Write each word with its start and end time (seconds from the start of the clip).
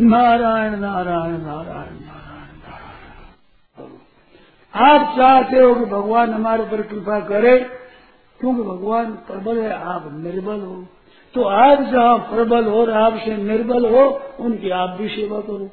नारायण 0.00 0.78
नारायण 0.80 1.32
नारायण 1.32 1.94
नारायण। 1.94 2.46
आप 4.74 5.16
चाहते 5.18 5.58
हो 5.58 5.74
कि 5.74 5.84
भगवान 5.84 6.30
हमारे 6.30 6.64
पर 6.64 6.82
कृपा 6.82 7.20
करे, 7.20 7.58
क्योंकि 8.40 8.62
भगवान 8.62 9.06
प्रबल 9.06 9.58
है, 9.58 9.72
आप 9.72 10.10
निर्बल 10.12 10.60
हो। 10.60 10.86
तो 11.34 11.42
आप 11.42 11.82
जहाँ 11.82 12.18
प्रबल 12.18 12.64
हो 12.64 12.80
और 12.80 12.90
आपसे 12.90 13.36
निर्बल 13.36 13.86
हो, 13.86 14.20
उनकी 14.40 14.70
आप 14.70 14.90
भी 14.90 15.08
सेवा 15.08 15.40
करो। 15.40 15.70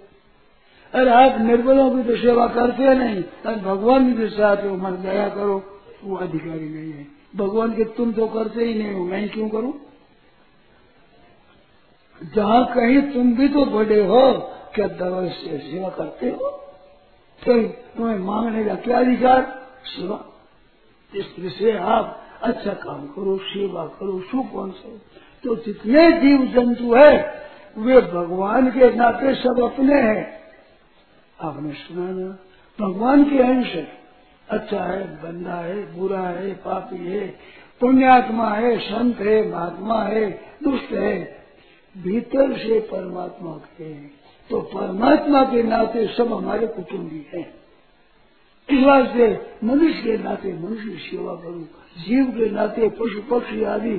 अरे 0.94 1.12
आप 1.12 1.42
निर्बलों 1.42 1.90
की 1.92 2.04
तो 2.04 2.18
सेवा 2.18 2.48
करते 2.48 2.96
नहीं 2.96 3.24
अरे 3.46 3.56
भगवान 3.56 4.14
की 4.14 4.30
चाहते 4.30 4.68
हो 4.68 4.76
मन 4.76 4.92
दया 4.92 5.30
करो, 5.30 5.64
वो 6.04 6.16
अधिकारी 6.16 6.70
नहीं 6.70 6.92
है। 6.92 7.08
भगवान 7.36 7.72
के 7.72 7.84
तुम 7.84 8.12
तो 8.12 8.28
करते 8.28 8.66
ही 8.66 8.74
नहीं 8.74 8.94
हो, 8.94 9.06
मैं 9.06 9.30
क्यों 9.30 9.50
करूँ? 9.50 9.74
जहाँ 12.24 12.66
कहीं 12.66 13.02
तुम 13.02 13.36
भी 13.36 13.50
तो 13.50 13.66
बड़े 13.66 14.06
हो, 14.06 14.34
क्या 14.76 14.88
दवा 14.88 15.28
से 15.28 15.58
सेवा 15.58 15.90
करते 15.90 16.26
हो? 16.26 16.64
फिर 17.44 17.84
तुम्हें 17.98 18.20
मांगने 18.20 18.66
का 18.66 18.76
क्या 18.76 19.00
अधिकार? 19.00 19.66
सेवा 19.86 20.26
इसलिए 21.16 21.50
से 21.50 21.78
आप 21.78 22.22
अच्छा 22.44 22.74
काम 22.74 23.08
करो, 23.08 23.38
सेवा 23.38 23.86
करो 23.86 24.20
सुख 24.20 24.52
कौन 24.52 24.72
से? 24.72 24.98
तो 25.44 25.56
जितने 25.56 26.12
जीव 26.12 26.46
जंतु 26.46 26.96
है, 26.96 27.42
वे 27.78 28.02
भगवान 28.02 28.72
के 28.72 28.96
नाते 28.96 29.36
सब 29.36 29.72
अपने 29.74 30.02
हैं। 30.02 30.40
आपने 31.42 31.72
सुना 31.72 32.12
ना, 32.12 32.38
भगवान 32.86 33.24
के 33.24 33.40
अंश 33.40 33.68
है। 33.68 33.88
अच्छा 34.50 34.80
है, 34.80 35.04
बंदा 35.24 35.54
है, 35.54 36.00
बुरा 36.00 36.20
है, 36.20 36.54
पापी 36.54 37.12
है, 37.12 37.28
पुण्यात्मा 37.80 38.50
है, 38.50 38.80
संत 38.80 39.20
है, 39.20 39.52
महात्मा 39.52 40.04
है, 40.04 40.32
दुष्ट 40.64 40.92
है 40.92 41.45
भीतर 41.96 42.58
से 42.58 42.80
परमात्मा 42.80 43.52
के 43.52 43.94
तो 44.50 44.62
परमात्मा 44.74 45.44
के 45.44 45.64
नाते 45.64 46.06
सब 46.08 46.34
हमारे 46.34 46.68
कुटुंबी 46.68 47.26
हैं। 47.34 47.48
इस 48.70 48.84
वास्ते 48.84 49.28
मनुष्य 49.64 50.02
के 50.02 50.18
नाते 50.18 50.54
मनुष्य 50.54 50.90
की 50.90 50.98
सेवा 51.10 51.36
करो, 51.36 51.60
जीव 51.98 52.26
के 52.26 52.50
नाते 52.52 52.90
पशु 52.90 53.22
पक्षी 53.22 53.64
आदि 53.64 53.96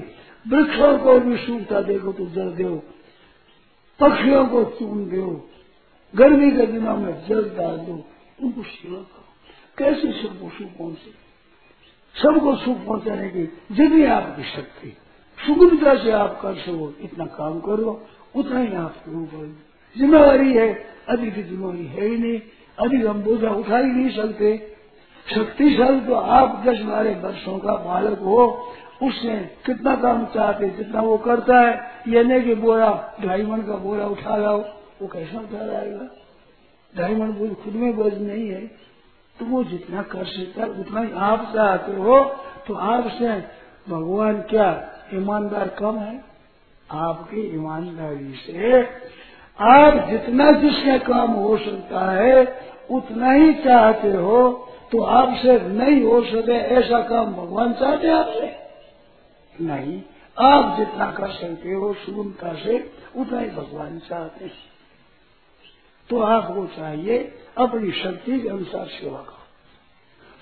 वृक्षों 0.47 0.99
को 0.99 1.19
भी 1.21 1.37
सूखता 1.37 1.81
देखो 1.81 2.13
तो 2.13 2.27
जल 2.27 2.51
दो, 2.55 2.77
पक्षियों 4.01 4.47
को 4.47 4.65
चून 4.79 5.05
दो, 5.07 5.51
गर्मी 6.15 6.51
के 6.51 6.67
दिनों 6.67 6.97
में 6.97 7.13
जल 7.29 7.51
डाल 7.51 7.77
दो, 7.79 8.03
उनको 8.43 8.63
सेवा 8.63 8.99
करो। 8.99 9.25
कैसे 9.79 10.13
सबको 10.13 10.49
सुख 10.49 10.77
पहुँचे? 10.79 11.11
सबको 12.15 12.57
सुख 12.57 12.85
पहुँचाने 12.87 13.29
की 13.29 13.47
जितनी 13.73 14.05
आपकी 14.05 14.43
शक्ति। 14.43 14.97
सुगमता 15.39 15.95
से 15.95 16.11
आप 16.13 16.39
कर 16.43 16.55
सको 16.57 16.93
इतना 17.01 17.25
काम 17.33 17.59
करो, 17.61 18.01
उतना 18.37 18.61
ही 18.61 18.75
आप 18.77 18.95
करो। 19.07 19.47
जिम्मेवारी 19.97 20.53
है, 20.55 20.69
अधिक 21.09 21.35
की 21.35 21.43
जिम्मेवारी 21.43 21.87
है 21.87 22.07
ही 22.07 22.17
नहीं। 22.17 22.41
अधिक 22.79 23.07
हम 23.07 23.23
बोझा 23.23 23.51
उठा 23.51 23.79
ही 23.79 23.91
नहीं 23.93 24.11
सकते। 24.17 24.57
शक्तिशाली 25.27 26.01
तो 26.01 26.15
आप 26.15 26.63
दस 26.67 26.81
बारह 26.81 27.21
वर्षों 27.21 27.59
का 27.59 27.75
बालक 27.85 28.19
हो 28.19 28.43
उससे 29.03 29.37
कितना 29.67 29.95
काम 29.97 30.25
चाहते, 30.27 30.69
जितना 30.69 31.01
वो 31.01 31.17
करता 31.19 31.61
है, 31.61 31.73
ये 32.09 32.23
नहीं 32.25 32.43
कि 32.43 32.55
बोरा 32.55 32.91
ढाई 33.21 33.43
मन 33.43 33.63
का 33.63 33.77
बोरा 33.77 34.07
उठा 34.07 34.37
लाओ। 34.37 34.61
वो 35.03 35.09
कैसा 35.09 35.39
उठा 35.39 35.67
जाएगा 35.67 36.09
ढाई 36.93 37.15
मन 37.15 37.33
बोझ 37.33 37.51
खुद 37.55 37.75
में 37.75 37.97
बोझ 37.97 38.13
नहीं 38.15 38.49
है। 38.49 38.61
तो 39.37 39.45
वो 39.45 39.63
जितना 39.65 40.03
कर 40.03 40.25
सकता 40.25 40.63
है 40.63 40.69
उतना 40.81 41.01
ही 41.01 41.11
आप 41.23 41.53
चाहते 41.55 41.97
हो 41.97 42.19
तो 42.69 42.75
आपसे 42.75 43.29
भगवान 43.89 44.41
क्या 44.43 44.71
ईमानदार 45.15 45.69
कम 45.69 45.99
है। 45.99 46.25
आपकी 46.91 47.41
ईमानदारी 47.55 48.33
से 48.35 48.83
आप 49.59 50.09
जितना 50.09 50.51
जिसका 50.53 50.97
काम 50.99 51.31
हो 51.31 51.57
सकता 51.59 52.11
है, 52.13 52.61
उतना 52.91 53.33
ही 53.33 53.53
चाहते 53.55 54.13
हो 54.13 54.69
तो 54.93 55.03
आपसे 55.03 55.59
नहीं 55.61 56.03
हो 56.03 56.21
सके 56.23 56.53
ऐसा 56.53 57.01
काम 57.03 57.33
भगवान 57.35 57.73
चाहते 57.73 58.11
आपसे। 58.11 58.57
नहीं, 59.65 60.03
आप 60.39 60.77
जितना 60.79 61.11
कर 61.11 61.31
सकते 61.31 61.73
हो 61.73 61.93
सुगमता 61.95 62.53
से, 62.55 62.93
उतना 63.17 63.41
ही 63.41 63.51
भगवान 63.51 63.99
चाहते 63.99 64.45
हैं। 64.45 64.53
तो 66.11 66.21
आपको 66.21 66.67
चाहिए 66.67 67.19
अपनी 67.59 67.91
शक्ति 67.93 68.41
के 68.41 68.49
अनुसार 68.49 68.87
सेवा 68.87 69.19
करो। 69.19 69.37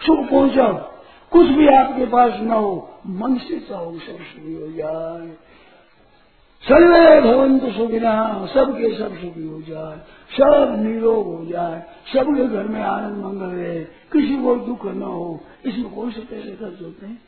सुख 0.00 0.30
पहुंचाओ। 0.30 0.74
कुछ 1.30 1.46
भी 1.46 1.68
आपके 1.68 2.06
पास 2.06 2.32
न 2.40 2.50
हो 2.50 2.90
मन 3.06 3.38
से 3.38 3.60
चाहो 3.60 3.92
सब 3.92 3.98
सुखी 3.98 4.54
हो 4.54 4.72
जाए। 4.72 5.36
सर्वे 6.62 7.20
भवंत 7.20 7.62
सुखिना, 7.62 8.46
सबके 8.46 8.98
सब 8.98 9.08
सुखी 9.08 9.46
हो 9.46 9.62
जाए। 9.62 9.96
सब 10.36 10.76
निरोग 10.78 11.26
हो 11.26 11.44
जाए। 11.44 11.82
सबके 12.12 12.48
घर 12.48 12.64
में 12.64 12.82
आनंद 12.82 13.24
मंगल 13.24 13.46
रहे। 13.46 13.84
किसी 13.84 14.42
को 14.42 14.56
दुख 14.56 14.86
न 14.86 15.02
हो। 15.02 15.40
इसमें 15.64 15.94
कौन 15.94 16.10
से 16.10 16.20
पैसे 16.20 16.50
खर्च 16.50 16.82
होते 16.82 17.06
हैं? 17.06 17.22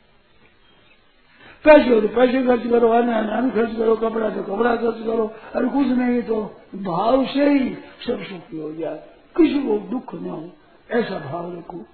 पैसे 1.63 1.95
हो 1.95 2.01
तो 2.01 2.07
पैसे 2.07 2.43
खर्च 2.43 2.67
करो 2.67 2.89
अन्न 2.89 3.13
अन्न 3.13 3.49
खर्च 3.49 3.75
करो, 3.75 3.95
कपड़ा 3.95 4.29
तो 4.29 4.43
कपड़ा 4.43 4.75
खर्च 4.75 5.05
करो। 5.05 5.31
अरे 5.55 5.67
कुछ 5.67 5.87
नहीं 5.87 6.21
तो 6.21 6.61
भाव 6.75 7.25
से 7.25 7.49
ही 7.49 7.69
सब 8.07 8.23
सुखी 8.23 8.57
हो 8.59 8.73
जाए। 8.73 9.03
किसी 9.37 9.59
को 9.59 9.77
दुख 9.77 10.15
न 10.15 10.25
हो, 10.25 10.49
ऐसा 10.91 11.19
भाव 11.19 11.53
रखो। 11.53 11.85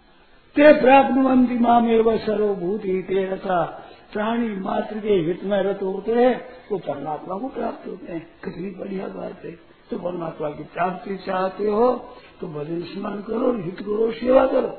ते 0.56 0.74
प्राप्त 0.74 1.62
माम 1.62 1.90
एवं 1.90 2.18
सर्वभूत 2.18 2.86
ही 2.86 3.02
ते 3.02 3.26
रथा 3.26 3.88
प्राणी 4.14 4.50
मात्र 4.50 5.00
के 5.00 5.14
हित 5.14 5.44
में 5.44 5.64
रत 5.64 5.80
होते 5.84 6.12
हैं 6.12 6.46
वो 6.72 6.78
परमात्मा 6.78 7.38
को 7.38 7.48
प्राप्त 7.48 7.88
होते 7.88 8.14
हैं। 8.14 8.28
कितनी 8.44 8.70
बढ़िया 8.70 9.08
बात 9.08 9.46
है। 9.46 9.52
तो 9.92 9.98
परमात्मा 9.98 10.50
की 10.50 10.64
प्राप्ति 10.64 11.18
चाहते 11.18 11.70
हो 11.70 11.94
तो 12.42 12.48
भजन 12.48 12.82
स्मरण 12.82 13.22
करो 13.22 13.64
हित 13.64 13.80
करो, 13.80 14.12
सेवा 14.12 14.48
करो। 14.48 14.78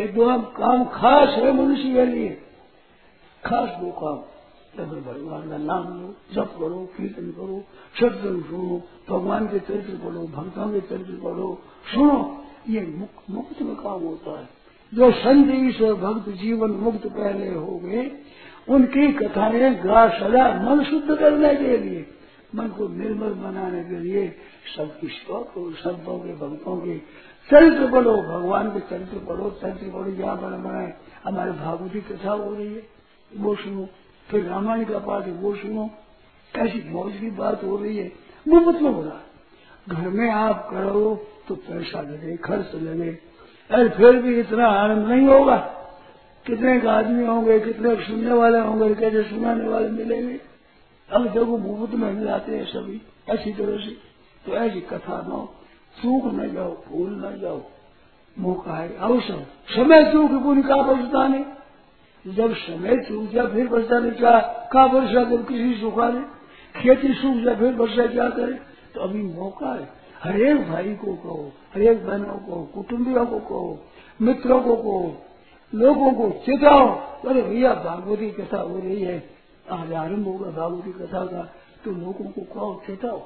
ये 0.00 0.08
दो 0.08 0.38
काम 0.42 0.84
खास 0.84 1.28
है 1.28 1.52
मनुष्य 1.52 1.82
के 1.82 2.06
लिए। 2.06 2.42
खास 3.44 3.68
दो 3.68 3.90
काम। 3.90 4.18
तब 4.78 4.90
भगवान 4.90 5.50
का 5.50 5.56
नाम 5.56 6.00
लो, 6.00 6.14
जप 6.34 6.50
करो, 6.60 6.88
कीर्तन 6.96 7.30
करो, 7.30 7.64
सत्संग 8.00 8.44
सुनो, 8.44 8.82
भगवान 9.10 9.46
के 9.46 9.58
चरित्र 9.58 10.08
पढ़ो, 10.08 10.26
भक्तों 10.26 10.72
के 10.72 10.80
चरित्र 10.80 11.20
पढ़ो, 11.24 11.58
सुनो, 11.94 12.44
ये 12.68 12.80
मुक्त 12.80 13.30
मुक्त 13.30 13.62
में 13.62 13.76
काम 13.76 14.00
होता 14.00 14.40
है। 14.40 14.61
जो 14.92 15.10
संत 15.12 15.50
ईश्वर 15.54 15.94
भक्त 15.94 16.28
जीवन 16.28 16.70
मुक्त 16.70 17.06
पहले 17.06 17.48
हो 17.54 17.78
गए, 17.78 18.10
उनकी 18.68 19.12
कथाएँ 19.12 19.74
गा 19.74 20.08
सदा 20.08 20.44
मन 20.62 20.84
शुद्ध 20.84 21.18
करने 21.18 21.54
के 21.54 21.76
लिए, 21.78 22.06
मन 22.54 22.68
को 22.68 22.88
निर्मल 22.88 23.32
बनाने 23.34 23.82
के 23.84 23.98
लिए 23.98 24.26
सबकी 24.76 25.08
शौक 25.08 25.52
हो 25.56 25.70
संतों 25.70 26.18
के 26.18 26.34
भक्तों 26.34 26.76
के 26.76 26.98
चरित्र 27.50 27.90
पढ़ो, 27.92 28.16
भगवान 28.16 28.70
के 28.70 28.80
चरित्र 28.80 29.18
पढ़ो 29.18 29.50
चरित्र 29.62 29.90
पढ़ो 29.90 30.10
जहाँ 30.10 30.36
पर 30.36 30.56
बनाए 30.58 30.92
हमारे 31.24 31.52
भागवती 31.52 32.00
कथा 32.00 32.30
हो 32.30 32.54
रही 32.54 32.74
है, 32.74 32.82
वो 33.32 33.54
सुनो, 33.54 33.88
फिर 34.28 34.44
रामायण 34.44 34.84
का 34.84 34.98
पाठ 34.98 35.26
है 35.26 35.32
वो 35.32 35.54
सुनो, 35.56 35.90
ऐसी 36.54 36.88
मौज 36.90 37.12
की 37.12 37.30
बात 37.30 37.64
हो 37.64 37.76
रही 37.76 37.96
है, 37.96 38.12
वो 38.48 38.60
मतलब 38.60 38.94
हो 38.94 39.02
रहा 39.02 39.20
घर 39.88 40.08
में 40.08 40.30
आप 40.30 40.68
करो 40.70 41.14
तो 41.48 41.54
पैसा 41.54 42.00
लगे 42.00 42.36
खर्च 42.36 42.74
लगे 42.74 43.31
अरे 43.70 43.88
फिर 43.88 44.12
भी 44.12 44.40
इतना 44.40 44.66
आनंद 44.66 45.06
नहीं 45.06 45.26
होगा। 45.26 45.56
कितने 46.46 46.80
का 46.80 46.92
आदमी 46.92 47.26
होंगे, 47.26 47.60
कितने 47.60 47.96
सुनने 47.96 48.32
वाले 48.32 48.58
होंगे 48.58 48.94
कैसे 48.94 49.22
सुनाने 49.22 49.68
वाले 49.68 49.88
मिलेंगे। 49.88 50.40
अब 51.12 51.26
देखो 51.28 51.58
मुफ़्त 51.58 51.94
में 51.94 52.12
मिलाते 52.12 52.56
हैं 52.56 52.64
सभी, 52.64 53.02
ऐसी 53.28 53.52
तरह 53.52 53.76
से। 53.76 54.12
तो 54.46 54.52
ऐसी 54.52 54.80
कथा 54.80 55.24
न 55.28 55.48
चूक 56.02 56.34
न 56.34 56.52
जाओ, 56.52 56.76
भूल 56.88 57.10
न 57.10 57.38
जाओ। 57.40 57.60
मौका 58.38 58.74
है, 58.74 58.96
अवसर। 58.96 59.46
समय 59.76 60.12
चूक 60.12 60.42
पुण्य 60.42 60.62
का 60.62 60.76
बचताने। 60.76 61.44
जब 62.26 62.54
समय 62.54 62.96
चूक 62.96 63.30
जाए, 63.30 63.46
फिर 63.46 63.68
बचाने 63.68 64.10
क्या? 64.10 64.38
का 64.72 64.84
वर्षा 64.84 65.24
जब 65.24 65.48
किसी 65.48 65.80
सुखा 65.80 66.08
ने 66.08 66.24
खेती 66.80 67.08
सूख 67.08 67.36
जाए, 67.36 67.56
फिर 67.56 67.74
वर्षा 67.74 68.06
क्या 68.06 68.30
करे? 68.30 68.52
तो 68.94 69.00
अभी 69.00 69.22
मौका 69.22 69.74
है। 69.74 70.01
हरेक 70.22 70.68
भाई 70.68 70.94
को 70.94 71.14
कहो, 71.14 71.52
हरेक 71.74 72.04
बहनों 72.06 72.38
को 72.38 72.62
कुटुंबियों 72.64 73.24
को 73.26 73.38
कहो, 73.40 73.78
मित्रों 74.20 74.60
को 74.62 74.76
कहो, 74.76 75.22
लोगों 75.72 76.12
को 76.12 76.28
चेताओ। 76.40 76.88
अरे 77.28 77.42
भैया, 77.42 77.72
भागवती 77.74 78.30
कथा 78.30 78.60
हो 78.60 78.76
रही 78.76 79.02
है, 79.02 79.16
आज 79.70 79.92
आरंभ 79.92 80.26
होगा 80.26 80.50
भागवती 80.50 80.92
कथा 80.92 81.24
का 81.26 81.42
तो 81.84 81.90
लोगों 81.90 82.30
को 82.30 82.40
कहो, 82.44 82.82
चेताओ। 82.86 83.22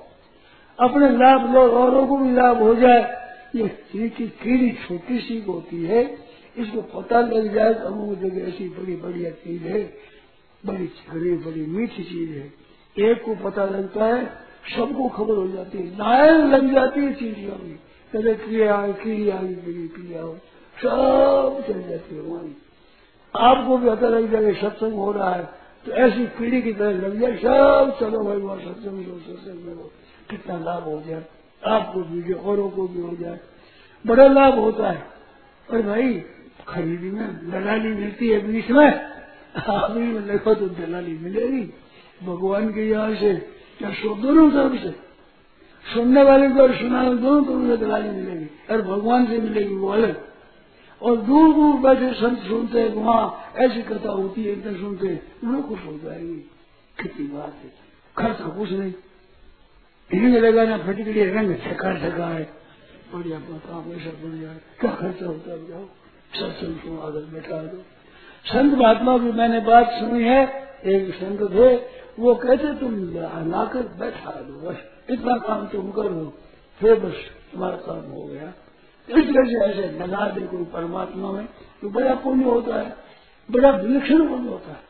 अपने 0.78 1.10
लाभ 1.10 1.54
लो, 1.54 1.60
औरों 1.72 2.06
को 2.06 2.16
भी 2.16 2.32
लाभ 2.32 2.62
हो 2.62 2.74
जाए। 2.74 3.02
ये 3.54 3.68
स्त्री 3.68 4.08
की 4.10 4.26
कीड़ी 4.42 4.70
छोटी 4.70 5.18
सी 5.18 5.40
होती 5.40 5.84
है, 5.84 6.02
इसको 6.56 6.82
पता 6.92 7.20
लग 7.20 7.54
जाए 7.54 7.74
तो 7.74 7.86
अमुक 7.86 8.18
जगह 8.18 8.48
ऐसी 8.48 8.68
बड़ी 8.68 8.96
बढ़िया 8.96 9.30
चीज़ 9.30 9.62
है, 9.62 9.82
बड़ी 10.66 10.86
छड़ी 10.86 11.36
बड़ी 11.36 11.66
मीठी 11.66 12.04
चीज़ 12.04 12.30
है। 12.30 12.52
एक 12.96 13.24
को 13.24 13.34
पता 13.44 13.64
लगता 13.66 14.04
है 14.04 14.45
सबको 14.66 15.08
खबर 15.08 15.34
हो 15.34 15.46
जाती 15.48 15.78
है। 15.78 15.84
लाइन 15.98 16.46
लग 16.46 16.72
जाती 16.74 17.00
है 17.00 17.12
चीज़ों 17.14 17.56
में। 17.58 17.78
कदे 18.12 18.34
क्रिया 18.36 18.74
आ 18.74 18.86
क्रिया 18.92 20.22
हो 20.22 20.36
सब 20.76 21.62
चल 21.68 21.82
जाती 21.82 22.14
है 22.14 22.20
वहाँ 22.20 22.54
आपको 23.34 23.76
भी 23.78 23.88
पता 23.90 24.08
लग 24.08 24.30
जाएगा 24.32 24.52
सत्संग 24.60 24.94
हो 24.94 25.12
रहा 25.12 25.30
है 25.30 25.44
तो 25.86 25.92
ऐसी 25.94 26.24
पीढ़ी 26.28 26.60
की 26.62 26.72
तरह 26.72 26.90
लग 26.98 27.20
जाए, 27.20 27.36
सब 27.36 27.96
चलो 28.00 28.22
भाई, 28.24 28.36
वहाँ 28.36 28.58
सत्संग 28.58 29.06
लो 29.06 29.18
सत्संग 29.18 29.66
लो 29.66 29.90
कितना 30.30 30.58
लाभ 30.58 30.82
हो 30.84 31.02
जाए 31.06 31.24
आपको 31.66 32.00
भी 32.00 32.32
औरों 32.32 32.68
को 32.70 32.86
भी 32.88 33.00
हो 33.00 33.14
जाए 33.16 33.38
बड़ा 34.04 34.26
लाभ 34.28 34.58
होता 34.58 34.90
है। 34.90 35.02
पर 35.68 35.82
भाई, 35.82 36.12
खरीदी 36.68 37.10
में 37.10 37.50
दलाली 37.50 37.88
मिलती 37.90 38.28
है 38.28 38.38
बीच 38.46 38.70
में। 38.70 38.86
आखिरी 39.56 40.06
में 40.06 40.26
देखो 40.26 40.54
तो 40.54 40.66
दलाली 40.70 41.18
मिलेगी। 41.18 41.62
भगवान 42.22 42.68
के 42.72 42.88
यहाँ 42.88 43.14
से 43.14 43.32
क्या 43.78 43.90
सो 43.90 44.14
दोनों 44.14 44.50
तरफ़ 44.50 44.82
से? 44.82 44.90
सुनने 45.94 46.22
वाले 46.22 46.48
को 46.48 46.60
और 46.60 46.74
सुनाने 46.74 47.14
दोनों 47.14 47.44
तरफ़ 47.44 47.80
से 47.80 47.86
दलाली 47.86 48.08
मिलेगी। 48.08 48.74
और 48.74 48.82
भगवान 48.82 49.26
से 49.26 49.38
मिलेगी, 49.38 49.74
वो 49.74 49.88
अलग। 49.88 50.26
और 51.02 51.16
दूर 51.16 51.54
दूर 51.54 51.74
बैठे 51.74 52.14
संत 52.14 52.38
सुनते 52.38 52.80
हैं, 52.80 52.94
वहाँ 52.94 53.52
ऐसी 53.56 53.82
कथा 53.82 54.10
होती 54.10 54.44
है, 54.44 54.52
इतना 54.52 54.72
सुनते 54.72 55.06
हैं 55.06 55.62
खुश 55.62 55.78
हो 55.86 55.92
जाएगी। 55.92 56.50
कितनी 57.02 57.26
बात 57.26 57.54
है। 57.64 57.74
खर्चा 58.18 58.48
कुछ 58.48 58.70
नहीं। 58.70 58.92
हिंग 60.12 60.34
लगाना 60.34 60.78
फटकड़ी 60.78 61.24
रंग 61.24 61.54
छका 61.54 61.94
छका 61.94 62.26
है। 62.26 62.50
बढ़िया 63.14 63.36
ऐसा 63.36 64.10
बन 64.10 64.40
जाए 64.40 64.56
क्या 64.80 64.90
खर्चा 64.90 65.26
होता 65.26 65.50
है, 65.50 65.68
जाओ। 65.68 65.84
सत्संग 66.34 66.74
को 66.74 67.02
आदर 67.02 67.18
बैठा 67.18 67.62
दो। 67.62 67.78
संत 68.44 68.74
महात्मा 68.74 69.18
की 69.18 69.32
मैंने 69.32 69.60
बात 69.60 69.90
सुनी 69.90 70.24
है, 70.24 70.68
एक 70.84 71.14
संत 71.14 71.40
थे 71.40 71.76
वो 72.18 72.34
कहते 72.36 72.72
तुम 72.74 72.94
लाकर 73.46 73.82
बैठा 73.98 74.30
दो, 74.32 74.54
बस 74.60 74.76
इतना 75.10 75.36
काम 75.38 75.66
तुम 75.66 75.90
कर, 75.90 76.08
फिर 76.80 76.94
बस 77.00 77.16
तुम्हारा 77.52 77.76
काम 77.78 78.10
हो 78.12 78.24
गया। 78.24 78.52
इस 79.08 79.24
तरह 79.26 79.44
से 79.44 79.64
ऐसे 79.64 79.90
लगा 79.98 80.28
दे 80.30 80.46
कोई 80.46 80.64
परमात्मा 80.72 81.30
में 81.32 81.46
तो 81.82 81.90
बड़ा 81.90 82.14
पुण्य 82.16 82.44
होता 82.44 82.76
है, 82.76 82.96
बड़ा 83.48 83.70
विलक्षण 83.72 84.26
पुण्य 84.28 84.48
होता 84.48 84.70
है। 84.70 84.84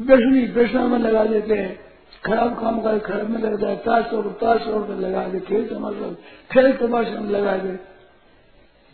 दर्शनी 0.00 0.46
दर्शन 0.48 0.90
में 0.90 0.98
लगा 0.98 1.24
देते 1.26 1.54
हैं, 1.54 1.78
खराब 2.24 2.58
काम 2.60 2.80
का 2.82 2.96
खराब 3.00 3.30
में 3.30 3.40
लग 3.40 3.60
जाए 3.60 3.76
ताश 3.76 4.12
और 4.14 4.32
ताश 4.40 4.66
और 4.68 4.88
में 4.88 4.96
लगा 4.98 5.26
दे 5.28 5.40
खेल 5.42 5.68
तमाशा 5.68 6.12
खेल 6.50 6.72
तमाशा 6.78 7.20
में 7.20 7.30
लगा 7.30 7.56
दे 7.56 7.78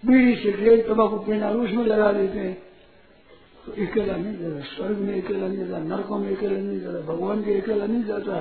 बीड़ी 0.03 0.35
से 0.37 0.53
खेल 0.55 0.83
तम्बाकू 0.83 1.17
पीना, 1.19 1.51
उसमें 1.51 1.85
लगा 1.87 2.13
देते 2.13 2.39
हैं। 2.39 2.57
तो 3.67 3.73
अकेला 3.73 4.17
नहीं 4.17 4.37
जाता 4.39 4.61
स्वर्ग 4.67 4.99
में 4.99 5.23
अकेला 5.23 5.47
नहीं 5.47 5.59
जाता 5.59 5.79
नरकों 5.85 6.19
में 6.19 6.37
अकेला 6.37 6.59
नहीं 6.59 6.81
जाता 6.81 7.01
भगवान 7.07 7.43
के 7.43 7.61
अकेला 7.61 7.87
नहीं 7.87 8.05
जाता। 8.05 8.41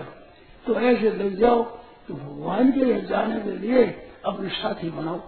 तो 0.66 0.80
ऐसे 0.82 1.10
लग 1.12 1.36
जाओ 1.36 1.64
तो 2.08 2.14
भगवान 2.14 2.72
के 2.72 2.86
लिए 2.86 3.02
जाने 3.02 3.40
के 3.42 3.58
लिए 3.58 3.84
अपने 4.26 4.50
साथी 4.50 4.90
बनाओ। 4.90 5.20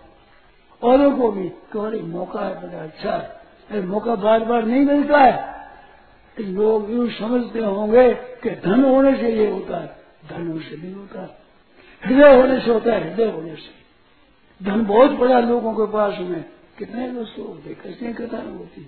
औरों 0.81 1.11
को 1.17 1.31
भी 1.31 1.47
कि 1.73 2.01
मौका 2.03 2.41
है, 2.41 2.53
बड़ा 2.61 2.83
अच्छा 2.83 3.15
है। 3.69 3.81
मौका 3.85 4.15
बार 4.15 4.43
बार 4.45 4.65
नहीं 4.65 4.85
मिलता 4.85 5.19
है। 5.19 5.55
तो 6.37 6.43
लोग 6.43 6.91
यूँ 6.91 7.09
समझते 7.09 7.59
होंगे 7.59 8.13
कि 8.43 8.49
धन 8.65 8.83
होने 8.85 9.15
से 9.17 9.33
ये 9.33 9.49
होता 9.51 9.77
है, 9.77 9.87
धन 10.29 10.59
से 10.59 10.77
नहीं 10.77 10.93
होता 10.93 11.21
हृदय 12.03 12.35
होने 12.35 12.59
से 12.59 12.71
होता 12.71 12.93
है, 12.93 13.09
हृदय 13.09 13.31
होने 13.31 13.55
से। 13.55 14.65
धन 14.65 14.85
बहुत 14.85 15.11
बड़ा 15.11 15.39
लोगों 15.39 15.73
के 15.73 15.91
पास 15.93 16.17
में। 16.19 16.43
कितने 16.77 17.09
दोस्तों 17.09 17.45
होते 17.47 17.73
कैसे 17.73 18.13
कथा 18.13 18.41
होती 18.43 18.81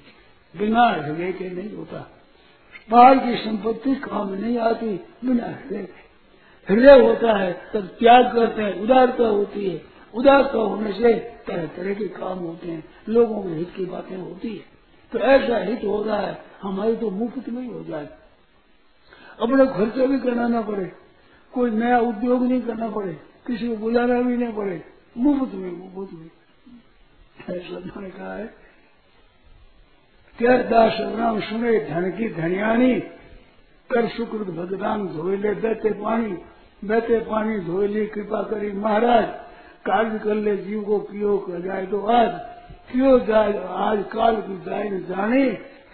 बिना 0.58 0.88
हृदय 0.88 1.32
के 1.32 1.50
नहीं 1.50 1.76
होता। 1.76 2.12
बाहर 2.90 3.18
की 3.18 3.36
संपत्ति 3.38 3.96
काम 3.96 4.34
नहीं 4.34 4.58
आती, 4.58 4.90
बिना 5.26 5.46
हृदय 5.46 5.84
के। 5.84 6.10
हृदय 6.74 7.00
होता 7.00 7.38
है, 7.38 7.54
तब 7.74 7.82
त्याग 7.82 8.34
करते 8.34 8.62
हैं, 8.62 8.82
उदारता 8.82 9.24
होती 9.24 9.70
है। 9.70 9.82
उदारता 10.14 10.58
होने 10.58 10.94
से 10.94 11.14
तरह 11.48 11.66
तरह 11.66 11.94
के 11.94 12.08
काम 12.08 12.38
होते 12.38 12.68
हैं, 12.68 12.84
लोगों 13.10 13.44
के 13.44 13.50
हित 13.50 13.74
की 13.76 13.86
बातें 13.86 14.18
होती 14.18 14.56
है। 14.56 14.64
तो 15.12 15.20
ऐसा 15.20 15.58
हित 15.58 15.84
हो 15.84 16.04
रहा 16.04 16.20
है, 16.20 16.44
हमारी 16.62 16.96
तो 16.96 17.10
मुफ़्त 17.10 17.50
में 17.50 17.62
ही 17.62 17.70
हो 17.70 17.84
जाए। 17.84 18.10
अपने 19.42 19.66
खर्चे 19.66 20.08
भी 20.08 20.20
करना 20.20 20.48
ना 20.48 20.62
पड़े, 20.62 20.92
कोई 21.54 21.72
नया 21.72 22.00
उद्योग 22.00 22.44
नहीं 22.44 22.62
करना 22.62 22.90
पड़े, 22.90 23.14
किसी 23.48 23.68
को 23.68 23.76
बुलाना 23.76 24.22
भी 24.22 24.38
नहीं 24.38 24.54
पड़े, 24.54 24.84
मुफ़्त 25.18 25.54
में 25.54 25.96
मुफ़्त 25.96 26.14
में। 26.14 26.30
ऐसा 27.58 27.74
मैंने 27.74 28.10
कहा 28.10 28.34
है। 28.34 28.69
क्या 30.40 30.56
दास 30.64 30.98
राम 31.16 31.40
सुने 31.42 31.72
धन 31.86 32.10
की 32.18 32.28
धनियानी, 32.34 32.94
कर 33.90 34.08
शुक्र 34.08 34.38
भगवान 34.52 35.06
धोए 35.08 35.38
ले 35.38 35.52
बहते 35.56 35.90
पानी 35.94 36.32
बहते 36.82 37.18
पानी 37.22 37.88
ली 37.88 38.06
कृपा 38.06 38.42
करी 38.44 38.72
महाराज 38.74 39.26
कार्य 39.86 40.20
कर 40.20 40.36
ले 40.36 40.56
जीव 40.58 40.82
को 40.82 41.00
कियो 41.02 41.38
कर 41.40 41.62
जाए 41.62 41.86
तो 41.86 42.00
आज 42.10 42.30
क्यों 42.92 43.20
जाए 43.26 43.54
आज, 43.80 44.04
काल 44.12 44.36
की 44.38 44.56
जाए 44.66 45.00
जाने, 45.10 45.46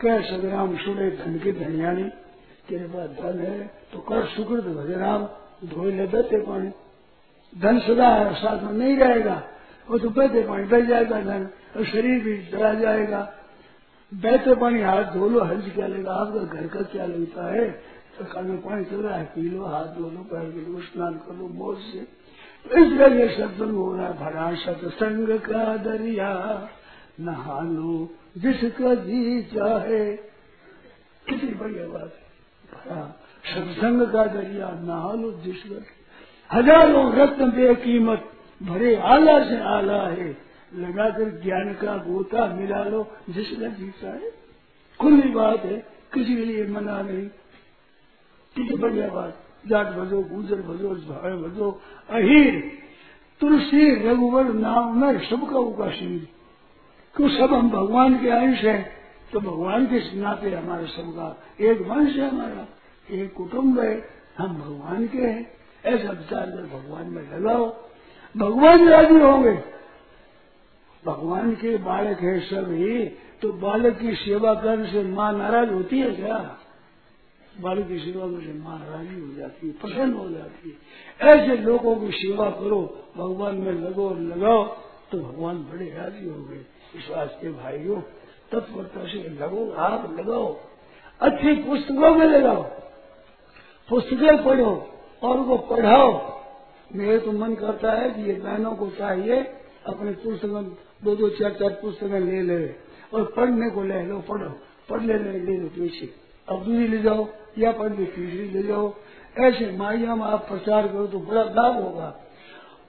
कह 0.01 0.21
सदराम 0.21 0.75
सुने 0.77 1.09
धन 1.13 1.37
की 1.43 1.51
धनियानी, 1.53 2.03
तेरे 2.69 2.87
पास 2.87 3.09
धन 3.17 3.39
है 3.39 3.59
तो 3.93 3.99
कर 4.01 4.25
शुक्र 4.27 4.59
तो 4.61 4.73
भजराम 4.73 5.25
धोए 5.69 5.91
ले 5.91 6.05
बहते 6.07 6.37
पानी। 6.41 6.69
धन 7.55 7.79
सदा 7.79 8.11
साथ 8.33 8.63
में 8.63 8.73
नहीं 8.73 8.97
रहेगा, 8.97 9.41
वो 9.87 9.97
तो 9.97 10.09
बहते 10.11 10.43
पानी 10.43 10.67
बह 10.67 10.85
जाएगा 10.85 11.21
धन, 11.21 11.49
और 11.75 11.85
शरीर 11.85 12.23
भी 12.23 12.37
चला 12.51 12.73
जाएगा। 12.75 13.21
बहते 14.15 14.55
पानी 14.55 14.81
हाथ 14.81 15.03
धो 15.03 15.29
लो, 15.29 15.43
हंस 15.43 15.71
क्या 15.75 15.87
लेगा? 15.87 16.11
आपका 16.11 16.39
घर 16.39 16.67
का 16.67 16.81
क्या 16.81 17.05
लगता 17.05 17.53
है? 17.53 17.69
तो 18.17 18.25
कल 18.25 18.43
में 18.43 18.61
पानी 18.61 18.85
चल 18.85 18.95
रहा 18.95 19.17
है, 19.17 19.25
पी 19.25 19.41
लो, 19.41 19.65
हाथ 19.65 19.85
धो 19.85 20.09
लो, 20.09 20.19
पैर 20.23 20.51
के 20.51 20.71
लो 20.71 20.79
स्नान 20.79 21.13
कर 21.13 21.35
लो 21.35 21.47
मौज 21.47 21.77
से। 21.77 21.99
इस 22.65 22.97
तरह 22.97 23.15
ये 23.15 23.27
सत्संग 23.29 23.75
हो 23.75 23.95
रहा 23.95 24.07
है, 24.07 24.13
भरा 24.13 24.53
सत्संग 24.55 25.39
का 25.39 25.77
दरिया 25.77 26.29
नहा 27.19 27.61
लो 27.61 28.09
जिसका 28.37 28.95
जी 28.95 29.41
चाहे। 29.41 30.15
कितनी 31.25 31.51
बढ़िया 31.51 31.87
बात 31.87 32.13
है। 32.13 32.25
भरा 32.71 33.21
सत्संग 33.45 34.01
का 34.01 34.25
दरिया 34.25 34.69
नहा 34.83 35.13
लो 35.13 35.31
जिसका। 35.31 35.83
हज़ारों 36.57 37.13
रत्न 37.13 37.51
बेकीमत, 37.51 38.31
भरे 38.63 38.95
आला 38.95 39.39
से 39.49 39.59
आला 39.59 40.01
है। 40.07 40.37
लगाकर 40.75 41.41
ज्ञान 41.43 41.73
का 41.73 41.97
गोता 41.97 42.45
मिला 42.47 42.83
लो 42.83 43.07
जिसका 43.29 43.67
जी 43.67 43.89
चाहे। 43.89 44.29
खुली 44.99 45.29
बात 45.29 45.59
है, 45.59 45.85
किसी 46.13 46.35
के 46.35 46.45
लिए 46.45 46.67
मना 46.67 47.01
नहीं। 47.01 47.27
कितनी 48.55 48.77
बढ़िया 48.77 49.07
बात। 49.07 49.37
जाट 49.67 49.87
भजो, 49.87 50.21
गुजर 50.21 50.55
भजो 50.55 50.89
भाड़ 50.89 51.33
भजो, 51.33 51.81
अहीर। 52.09 52.71
तुलसी, 53.39 54.09
रघुवर, 54.09 54.43
नाम 54.43 55.01
में 55.01 55.19
सबका 55.19 55.59
उपासी 55.59 56.29
क्यों 57.15 57.29
सब 57.29 57.53
हम 57.53 57.69
भगवान 57.69 58.21
के 58.21 58.29
अंश 58.29 58.59
है? 58.59 58.91
तो 59.33 59.39
भगवान 59.39 59.85
के 59.85 60.21
नाते 60.21 60.51
हमारे 60.51 60.87
सबका 60.87 61.43
एक 61.61 61.81
वंश 61.81 62.15
है 62.15 62.29
हमारा, 62.29 62.67
एक 63.11 63.33
कुटुम्ब 63.33 63.79
है। 63.79 64.09
हम 64.37 64.55
भगवान 64.55 65.07
के 65.07 65.17
हैं। 65.17 65.51
ऐसा 65.85 66.11
विचार 66.11 66.45
कर 66.45 66.79
भगवान 66.79 67.07
में 67.07 67.39
लगाओ। 67.39 67.89
भगवान 68.37 68.89
राज़ी 68.89 69.19
होंगे। 69.19 69.74
भगवान 71.05 71.53
के 71.55 71.77
बालक 71.77 72.19
है 72.19 72.37
ही 72.37 73.05
तो 73.41 73.51
बालक 73.53 73.97
की 73.99 74.13
सेवा 74.15 74.53
करने 74.53 74.91
से 74.91 75.03
माँ 75.05 75.31
नाराज़ 75.33 75.69
होती 75.69 75.99
है 75.99 76.11
क्या? 76.11 76.37
बालक 77.55 77.87
की 77.87 77.99
सेवा 77.99 78.25
करने 78.25 78.45
से 78.45 78.53
माँ 78.59 78.77
नाराजी 78.79 79.19
हो 79.19 79.33
जाती 79.33 79.67
है, 79.67 79.73
प्रसन्न 79.73 80.13
हो 80.13 80.29
जाती 80.29 80.69
है। 80.69 81.29
ऐसे 81.29 81.57
लोगों 81.57 81.95
की 81.95 82.11
सेवा 82.13 82.49
करो, 82.51 82.81
भगवान 83.17 83.55
में 83.55 83.71
लगो 83.73 84.09
लगाओ 84.29 84.63
तो 85.11 85.17
भगवान 85.19 85.57
बड़े 85.63 85.85
राज़ी 85.97 86.27
हो 86.29 86.43
गए। 86.43 86.65
इस 86.95 87.09
वास्ते 87.11 87.51
भाइयों, 87.53 87.99
तत्परता 88.51 89.05
से 89.05 89.29
लगो 89.41 89.65
हाथ 89.73 90.09
लगाओ। 90.19 90.47
अच्छी 91.21 91.55
पुस्तकों 91.63 92.15
में 92.15 92.25
लगाओ, 92.27 92.63
पुस्तकें 93.89 94.43
पढ़ो 94.43 94.71
और 95.23 95.37
उनको 95.37 95.57
पढ़ाओ। 95.67 96.09
मेरे 96.91 97.17
तो 97.19 97.31
मन 97.33 97.53
करता 97.55 97.91
है 97.91 98.09
कि 98.09 98.21
ये 98.21 98.33
बहनों 98.39 98.75
को 98.75 98.89
चाहिए, 98.89 99.39
अपने 99.85 100.11
पुस्तक 100.13 100.75
दो 101.03 101.15
दो 101.15 101.29
चार 101.29 101.51
चार 101.51 101.69
पुस्तकें 101.69 102.19
ले 102.19 102.41
ले। 102.41 102.73
और 103.13 103.23
पढ़ने 103.37 103.69
को 103.69 103.83
ले 103.83 104.03
लो, 104.03 104.19
पढ़ो। 104.19 104.49
पढ़ 104.89 105.01
लेने 105.01 105.39
ले 105.39 105.57
लो 105.57 105.67
पीछे 105.67 106.09
अब 106.49 106.63
दूसरी 106.63 106.87
ले 106.87 106.97
जाओ, 106.97 107.27
या 107.57 107.71
पढ़ 107.71 107.89
लो 107.89 108.05
तीसरी 108.05 108.49
ले 108.49 108.63
जाओ। 108.63 108.93
ऐसे 109.39 109.71
माइया 109.77 110.15
में 110.15 110.25
आप 110.25 110.47
प्रचार 110.49 110.87
करो 110.87 111.07
तो 111.07 111.19
बड़ा 111.19 111.43
लाभ 111.43 111.83
होगा। 111.83 112.09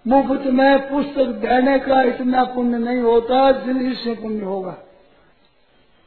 मुफ़्त 0.07 0.47
में 0.47 0.89
पुस्तक 0.89 1.27
देने 1.43 1.79
का 1.79 2.03
इतना 2.03 2.45
पुण्य 2.45 2.79
नहीं 2.79 3.01
होता 3.01 3.51
जिन 3.53 3.81
इससे 3.87 4.15
पुण्य 4.15 4.45
होगा। 4.45 4.77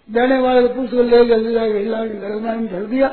देने 0.10 0.40
वाले 0.40 0.68
पुस्तक 0.68 0.94
ले 0.94 1.26
गए 1.26 2.68
धर 2.68 2.86
दिया 2.86 3.08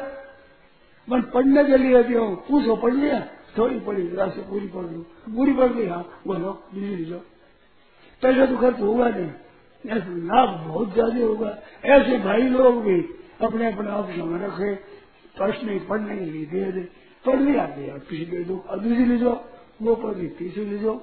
मैं 1.08 1.22
पढ़ने 1.22 1.64
के 1.64 1.76
लिए 1.76 2.02
दिया 2.02 2.20
पूछो, 2.20 2.76
पढ़ 2.76 2.94
लिया। 2.94 3.20
थोड़ी 3.58 3.78
पढ़ी 3.80 4.02
से 4.06 4.42
पूरी 4.42 4.66
पढ़ 4.66 4.82
लो। 4.82 5.00
पूरी 5.36 5.52
पढ़ 5.52 5.72
ली 5.72 5.86
हाँ 5.86 6.20
बोलो 6.26 6.62
ले 6.74 6.96
लो 7.04 7.20
पैसा 8.26 8.46
तो 8.46 8.56
खर्च 8.58 8.80
होगा 8.80 9.08
नहीं। 9.08 9.30
ऐसे 9.84 10.14
लाभ 10.26 10.48
बहुत 10.62 10.92
ज़्यादा 10.92 11.24
होगा। 11.24 11.50
ऐसे 11.86 12.18
भाई 12.20 12.42
लोग 12.50 12.82
भी 12.84 13.00
अपने 13.40 13.66
अपने 13.66 13.90
आप 13.92 14.08
में 14.26 14.38
रखे 14.40 14.74
प्रश्न 15.36 15.78
पढ़ने 15.88 16.16
के 16.16 16.24
लिए 16.26 16.46
दे 16.46 16.70
दे। 16.72 16.80
पढ़ 17.24 17.40
लिया 17.40 17.66
दिया 17.68 17.96
किसी 18.08 18.24
दे 18.26 18.42
दो 18.44 18.54
दूसरी 18.72 19.04
ले 19.06 19.18
जाओ, 19.18 19.38
वो 19.82 19.94
पढ़ 19.96 20.16
ली 20.16 20.28
तीसरी 20.38 20.64
ले 20.66 20.78
जाओ। 20.78 21.00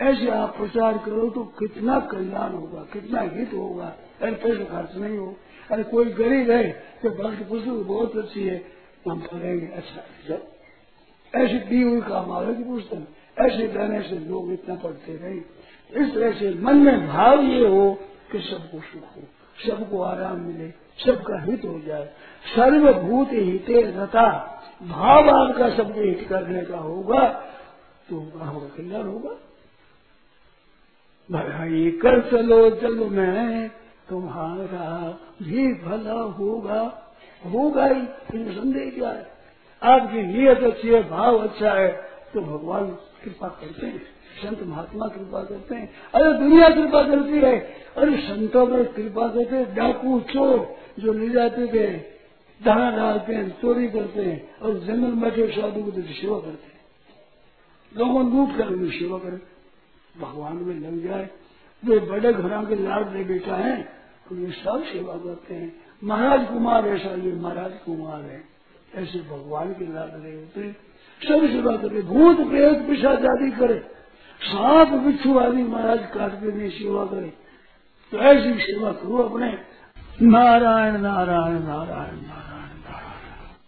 ऐसे 0.00 0.28
आप 0.30 0.56
प्रचार 0.56 0.98
करो 1.04 1.28
तो 1.30 1.42
कितना 1.58 1.98
कल्याण 2.12 2.52
होगा, 2.52 2.80
कितना 2.92 3.20
हित 3.20 3.52
होगा। 3.54 3.86
अरे 4.20 4.32
पैसे 4.34 4.64
खर्च 4.64 4.96
नहीं 4.96 5.18
हो। 5.18 5.34
अरे 5.70 5.82
कोई 5.84 6.12
गरीब 6.14 6.50
है 6.50 6.62
तो 7.02 7.10
भक्त 7.12 7.48
पुस्तक 7.48 7.84
बहुत 7.86 8.16
अच्छी 8.16 8.42
है, 8.42 8.56
हम 9.08 9.20
पढ़ेंगे 9.22 9.66
अच्छा 9.68 10.04
जब 10.28 10.40
ऐसी 11.34 11.58
दी 11.68 11.82
हुई 11.82 12.00
काम 12.02 12.30
आवेगी 12.32 12.64
पुस्तक 12.64 13.40
ऐसे 13.40 13.66
कहने 13.68 14.00
से 14.02 14.18
लोग 14.20 14.52
इतना 14.52 14.74
पढ़ते 14.74 15.18
नहीं। 15.22 15.40
इस 15.90 16.14
तरह 16.14 16.32
से 16.32 16.50
मन 16.54 16.76
में 16.76 17.06
भाव 17.08 17.40
ये 17.40 17.66
हो 17.66 17.98
कि 18.32 18.38
सबको 18.40 18.80
सुख 18.80 19.16
हो, 19.16 19.22
सबको 19.66 20.02
आराम 20.02 20.40
मिले, 20.40 20.68
सबका 21.04 21.40
हित 21.40 21.64
हो 21.64 21.80
जाए। 21.86 22.04
सर्वभूत 22.56 23.28
हिते 23.32 23.80
रता, 23.96 24.28
भाव 24.82 25.30
आपका 25.30 25.68
सबके 25.70 26.00
हित 26.00 26.26
करने 26.28 26.62
का 26.62 26.78
होगा 26.78 27.28
तो 28.10 28.16
होगा 28.16 28.68
कल्याण 28.76 29.02
होगा। 29.02 29.30
भलाई 31.30 31.90
कर 32.02 32.20
चलो 32.30 32.70
चलो 32.70 33.06
मैं, 33.06 33.68
तुम्हारा 34.08 34.90
भी 35.42 35.72
भला 35.74 36.20
होगा। 36.38 36.82
होगा 37.52 37.86
ही 37.86 38.02
संदेह 38.34 38.90
क्या 38.90 39.08
है? 39.10 39.26
आपकी 39.82 40.22
नीयत 40.22 40.62
अच्छी 40.64 40.88
है, 40.88 41.02
भाव 41.10 41.38
अच्छा 41.38 41.72
है 41.72 41.88
तो 42.34 42.40
भगवान 42.40 42.96
कृपा 43.26 43.48
करते 43.48 43.86
हैं। 43.86 43.98
संत 44.42 44.62
महात्मा 44.62 45.06
कृपा 45.08 45.42
करते 45.44 45.74
हैं। 45.74 45.90
अरे 46.14 46.32
दुनिया 46.38 46.68
कृपा 46.68 47.02
करती 47.02 47.38
है 47.38 47.58
अरे 47.96 48.16
संतों 48.16 48.66
पर 48.66 48.84
कृपा 48.92 49.28
करते 49.28 49.64
डाकू 49.74 50.20
चोर 50.20 50.76
जो 50.98 51.12
ले 51.12 51.28
जाते 51.28 51.66
थे 51.66 52.16
दाना 52.60 52.90
डालते 52.96 53.34
हैं, 53.34 53.60
चोरी 53.60 53.88
करते 53.88 54.22
हैं 54.22 54.56
और 54.56 54.78
जंगल 54.78 54.96
में 54.96 55.20
बैठे 55.20 55.48
साधु 55.48 55.82
को 55.82 55.90
सेवा 55.90 56.38
करते 56.38 56.66
हैं। 56.66 56.80
लोगों 57.96 58.36
लूट 58.36 58.58
कर 58.58 58.66
उनकी 58.66 58.98
सेवा 58.98 59.18
करें। 59.18 59.40
भगवान 60.20 60.56
में 60.56 60.74
लग 60.74 61.04
जाए। 61.04 61.30
वे 61.84 61.98
बड़े 61.98 62.32
घरों 62.32 62.62
के 62.62 62.74
लाड 62.74 63.06
बेटा 63.06 63.56
है, 63.56 63.88
उनकी 64.32 64.52
सब 64.52 64.84
सेवा 64.84 65.14
करते 65.14 65.54
हैं। 65.54 65.76
महाराज 66.04 66.48
कुमार, 66.48 66.88
ऐसा 66.88 67.10
ये 67.10 67.32
महाराज 67.32 67.72
कुमार 67.86 68.20
है। 68.20 68.44
ऐसे 68.94 69.18
भगवान 69.18 69.72
के 69.72 69.94
लाड 69.94 70.10
रहे 70.12 70.34
होते। 70.34 70.85
सब 71.24 71.46
सेवा 71.46 71.76
करे 71.76 72.02
भूत 72.02 72.36
प्रेत 72.48 72.78
पिशाच 72.78 73.24
आदि 73.24 73.50
करे, 73.50 73.84
सांप, 74.42 74.88
बिच्छू 74.88 75.38
आदि 75.38 75.62
महाराज 75.62 75.98
काट 75.98 76.32
के 76.32 76.58
नहीं 76.58 76.70
सेवा 76.70 77.04
करे। 77.04 77.32
तो 78.12 78.18
ऐसी 78.18 78.60
सेवा 78.60 78.92
करो 78.92 79.16
अपने। 79.16 79.58
नारायण 80.22 81.00
नारायण 81.00 81.54
नारायण 81.54 82.16
नारायण। 82.16 82.45